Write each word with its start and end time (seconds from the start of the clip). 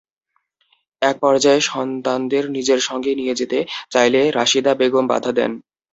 একপর্যায়ে 1.01 1.61
সন্তানদের 1.69 2.43
নিজের 2.55 2.79
সঙ্গে 2.87 3.11
নিয়ে 3.15 3.33
যেতে 3.35 3.59
চাইলে 3.91 4.21
রাশিদা 4.37 4.73
বেগম 4.79 5.05
বাধা 5.11 5.31
দেন। 5.37 5.51